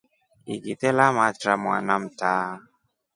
[0.55, 2.35] Ikite lammatra mwana mta.